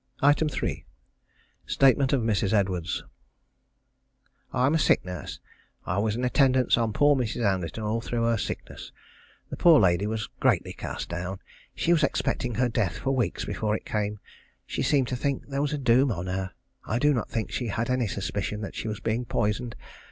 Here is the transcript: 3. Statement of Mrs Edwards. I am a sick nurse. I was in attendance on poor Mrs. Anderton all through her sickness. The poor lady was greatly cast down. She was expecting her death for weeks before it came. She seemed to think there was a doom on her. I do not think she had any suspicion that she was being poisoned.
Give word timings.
3. 0.35 0.83
Statement 1.67 2.11
of 2.11 2.23
Mrs 2.23 2.53
Edwards. 2.53 3.03
I 4.51 4.65
am 4.65 4.73
a 4.73 4.79
sick 4.79 5.05
nurse. 5.05 5.39
I 5.85 5.99
was 5.99 6.15
in 6.15 6.23
attendance 6.25 6.75
on 6.75 6.91
poor 6.91 7.15
Mrs. 7.15 7.45
Anderton 7.45 7.83
all 7.83 8.01
through 8.01 8.23
her 8.23 8.39
sickness. 8.39 8.91
The 9.51 9.57
poor 9.57 9.79
lady 9.79 10.07
was 10.07 10.25
greatly 10.39 10.73
cast 10.73 11.07
down. 11.09 11.37
She 11.75 11.93
was 11.93 12.01
expecting 12.01 12.55
her 12.55 12.67
death 12.67 12.97
for 12.97 13.11
weeks 13.11 13.45
before 13.45 13.75
it 13.75 13.85
came. 13.85 14.19
She 14.65 14.81
seemed 14.81 15.07
to 15.09 15.15
think 15.15 15.45
there 15.49 15.61
was 15.61 15.71
a 15.71 15.77
doom 15.77 16.11
on 16.11 16.25
her. 16.25 16.53
I 16.83 16.97
do 16.97 17.13
not 17.13 17.29
think 17.29 17.51
she 17.51 17.67
had 17.67 17.91
any 17.91 18.07
suspicion 18.07 18.61
that 18.61 18.73
she 18.73 18.87
was 18.87 19.01
being 19.01 19.25
poisoned. 19.25 19.75